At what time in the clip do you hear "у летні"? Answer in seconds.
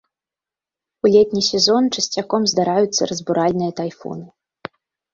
1.05-1.43